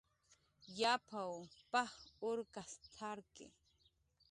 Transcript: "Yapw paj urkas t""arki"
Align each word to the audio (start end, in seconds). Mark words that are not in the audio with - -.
"Yapw 0.79 1.19
paj 1.71 1.93
urkas 2.29 2.71
t""arki" 2.95 3.45